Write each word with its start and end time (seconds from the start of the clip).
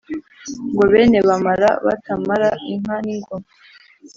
ngo 0.71 0.83
bene 0.91 1.19
bamara 1.27 1.69
batamara 1.85 2.49
inka 2.71 2.95
n’ingoma 3.05 3.49